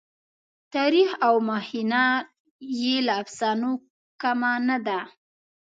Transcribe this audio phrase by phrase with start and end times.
[0.73, 2.03] تاریخ او مخینه
[2.81, 3.71] یې له افسانو
[4.21, 4.99] کمه نه ده.